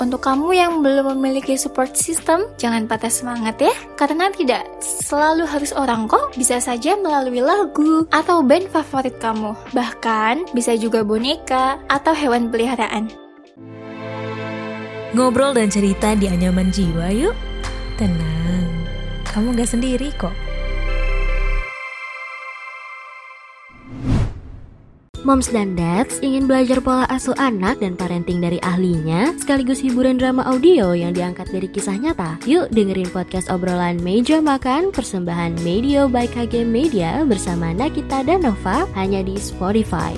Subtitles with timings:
[0.00, 3.74] Untuk kamu yang belum memiliki support system, jangan patah semangat ya.
[4.00, 9.52] Karena tidak selalu harus orang kok, bisa saja melalui lagu atau band favorit kamu.
[9.76, 13.12] Bahkan bisa juga boneka atau hewan peliharaan.
[15.12, 17.36] Ngobrol dan cerita di anyaman jiwa yuk.
[18.00, 18.64] Tenang,
[19.28, 20.32] kamu gak sendiri kok.
[25.22, 30.42] Moms dan Dads ingin belajar pola asuh anak dan parenting dari ahlinya, sekaligus hiburan drama
[30.42, 32.42] audio yang diangkat dari kisah nyata.
[32.42, 38.82] Yuk dengerin podcast obrolan Meja Makan persembahan Media by KG Media bersama Nakita dan Nova
[38.98, 40.10] hanya di Spotify.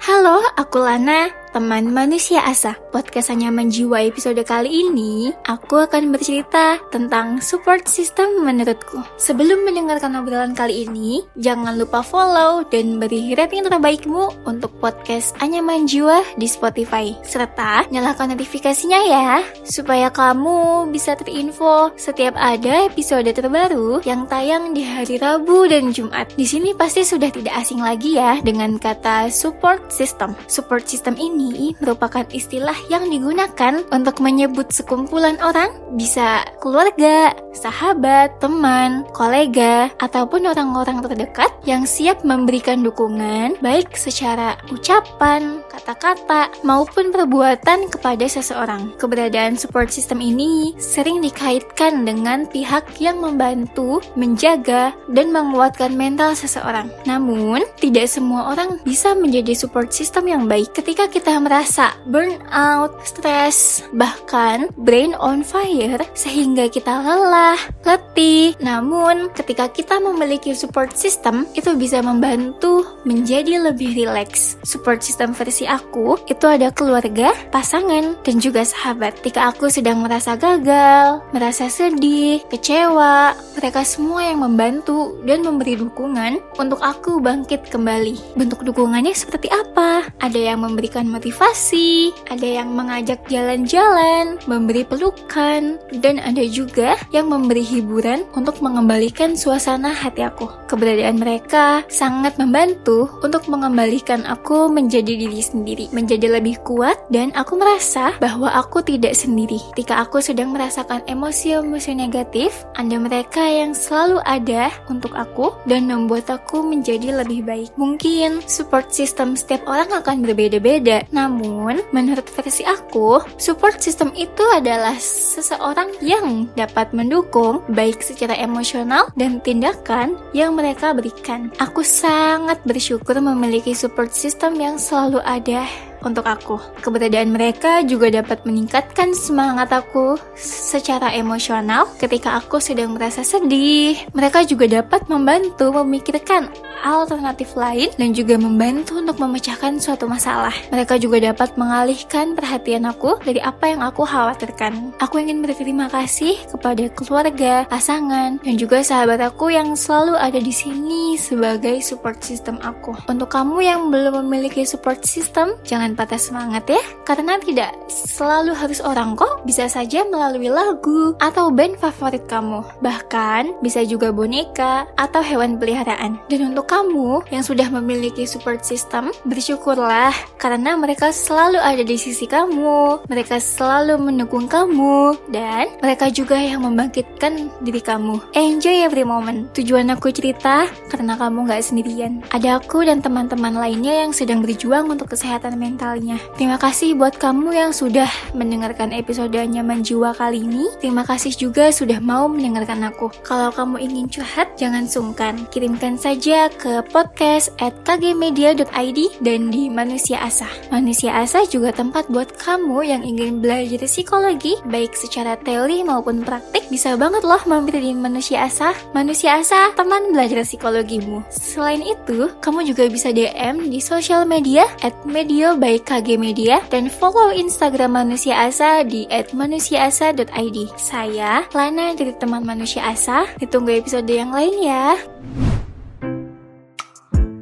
[0.00, 2.74] Halo, aku Lana teman manusia asa.
[2.90, 8.98] Podcast hanya menjiwa episode kali ini, aku akan bercerita tentang support system menurutku.
[9.22, 15.86] Sebelum mendengarkan obrolan kali ini, jangan lupa follow dan beri rating terbaikmu untuk podcast Anyaman
[15.86, 17.14] Jiwa di Spotify.
[17.22, 24.82] Serta nyalakan notifikasinya ya, supaya kamu bisa terinfo setiap ada episode terbaru yang tayang di
[24.82, 26.34] hari Rabu dan Jumat.
[26.34, 30.34] Di sini pasti sudah tidak asing lagi ya dengan kata support system.
[30.50, 38.40] Support system ini ini merupakan istilah yang digunakan untuk menyebut sekumpulan orang, bisa keluarga, sahabat,
[38.40, 47.90] teman, kolega, ataupun orang-orang terdekat yang siap memberikan dukungan baik secara ucapan, kata-kata, maupun perbuatan
[47.90, 48.94] kepada seseorang.
[48.96, 56.88] Keberadaan support system ini sering dikaitkan dengan pihak yang membantu, menjaga, dan menguatkan mental seseorang.
[57.04, 63.82] Namun, tidak semua orang bisa menjadi support system yang baik ketika kita merasa burnout, stres,
[63.96, 68.54] bahkan brain on fire sehingga kita lelah, letih.
[68.62, 74.60] Namun, ketika kita memiliki support system, itu bisa membantu menjadi lebih rileks.
[74.62, 79.20] Support system versi aku itu ada keluarga, pasangan, dan juga sahabat.
[79.20, 86.40] Ketika aku sedang merasa gagal, merasa sedih, kecewa, mereka semua yang membantu dan memberi dukungan
[86.58, 88.36] untuk aku bangkit kembali.
[88.36, 90.10] Bentuk dukungannya seperti apa?
[90.20, 97.62] Ada yang memberikan motivasi, ada yang mengajak jalan-jalan, memberi pelukan, dan ada juga yang memberi
[97.64, 100.50] hiburan untuk mengembalikan suasana hati aku.
[100.68, 107.54] Keberadaan mereka sangat membantu untuk mengembalikan aku menjadi diri sendiri, menjadi lebih kuat, dan aku
[107.54, 109.62] merasa bahwa aku tidak sendiri.
[109.72, 116.26] Ketika aku sedang merasakan emosi-emosi negatif, ada mereka yang selalu ada untuk aku dan membuat
[116.28, 117.70] aku menjadi lebih baik.
[117.78, 124.96] Mungkin support system setiap orang akan berbeda-beda, namun, menurut versi aku, support system itu adalah
[124.98, 131.52] seseorang yang dapat mendukung baik secara emosional dan tindakan yang mereka berikan.
[131.60, 135.62] Aku sangat bersyukur memiliki support system yang selalu ada 爹
[136.04, 136.60] untuk aku.
[136.84, 143.98] Keberadaan mereka juga dapat meningkatkan semangat aku secara emosional ketika aku sedang merasa sedih.
[144.12, 146.52] Mereka juga dapat membantu memikirkan
[146.84, 150.52] alternatif lain dan juga membantu untuk memecahkan suatu masalah.
[150.68, 154.92] Mereka juga dapat mengalihkan perhatian aku dari apa yang aku khawatirkan.
[155.00, 160.52] Aku ingin berterima kasih kepada keluarga, pasangan, dan juga sahabat aku yang selalu ada di
[160.52, 162.92] sini sebagai support system aku.
[163.08, 168.82] Untuk kamu yang belum memiliki support system, jangan patah semangat ya, karena tidak selalu harus
[168.82, 172.62] orang kok, bisa saja melalui lagu atau band favorit kamu.
[172.82, 176.18] Bahkan bisa juga boneka atau hewan peliharaan.
[176.26, 182.24] Dan untuk kamu yang sudah memiliki support system, bersyukurlah karena mereka selalu ada di sisi
[182.24, 188.18] kamu, mereka selalu mendukung kamu, dan mereka juga yang membangkitkan diri kamu.
[188.32, 189.52] Enjoy every moment.
[189.52, 192.24] Tujuan aku cerita karena kamu gak sendirian.
[192.32, 196.16] Ada aku dan teman-teman lainnya yang sedang berjuang untuk kesehatan mental mentalnya.
[196.40, 200.72] Terima kasih buat kamu yang sudah mendengarkan episode Nyaman Jiwa kali ini.
[200.80, 203.12] Terima kasih juga sudah mau mendengarkan aku.
[203.20, 205.44] Kalau kamu ingin curhat, jangan sungkan.
[205.52, 210.48] Kirimkan saja ke podcast at kgmedia.id dan di Manusia Asa.
[210.72, 216.64] Manusia Asa juga tempat buat kamu yang ingin belajar psikologi, baik secara teori maupun praktik.
[216.72, 218.72] Bisa banget loh mampir di Manusia Asa.
[218.96, 221.20] Manusia Asa, teman belajar psikologimu.
[221.28, 226.86] Selain itu, kamu juga bisa DM di sosial media at media by KG Media dan
[226.86, 230.58] follow Instagram Manusia Asa di @manusiaasa.id.
[230.78, 233.26] Saya Lana dari teman Manusia Asa.
[233.40, 234.94] Ditunggu episode yang lain ya.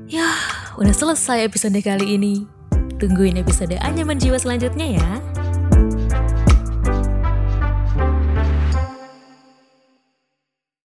[0.07, 0.29] Ya,
[0.77, 2.45] udah selesai episode kali ini.
[3.01, 5.11] Tungguin episode Anyaman Jiwa selanjutnya ya.